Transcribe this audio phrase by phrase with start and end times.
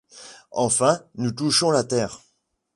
[0.55, 2.21] Enfin, nous touchons la terre!